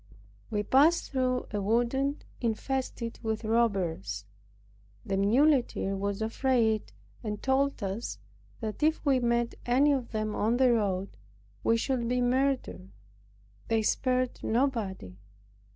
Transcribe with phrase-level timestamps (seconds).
[0.49, 1.93] We passed through a wood
[2.41, 4.25] infested with robbers.
[5.05, 6.91] The muleteer was afraid,
[7.23, 8.17] and told us,
[8.61, 11.17] that, if we met any of them on the road,
[11.63, 12.89] we should be murdered.
[13.67, 15.19] They spared nobody.